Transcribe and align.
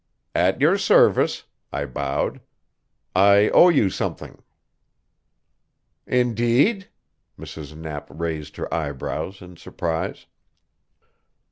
"At 0.33 0.59
your 0.59 0.79
service," 0.79 1.43
I 1.71 1.85
bowed. 1.85 2.41
"I 3.15 3.49
owe 3.49 3.69
you 3.69 3.91
something." 3.91 4.41
"Indeed?" 6.07 6.89
Mrs. 7.37 7.75
Knapp 7.77 8.07
raised 8.09 8.55
her 8.55 8.73
eyebrows 8.73 9.43
in 9.43 9.57
surprise. 9.57 10.25